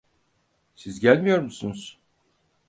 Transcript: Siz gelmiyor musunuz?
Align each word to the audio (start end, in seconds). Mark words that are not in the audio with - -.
Siz 0.75 0.99
gelmiyor 0.99 1.39
musunuz? 1.39 1.99